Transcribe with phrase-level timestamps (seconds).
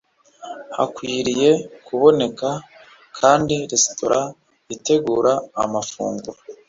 [0.77, 1.49] Hakwiriye
[1.85, 2.49] kuboneka
[3.19, 4.19] kandi resitora
[4.75, 6.37] itegura amafunguro